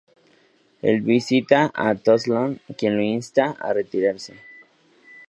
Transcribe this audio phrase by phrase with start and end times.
[0.81, 4.33] Él visita a Tolson, quien lo insta a retirarse.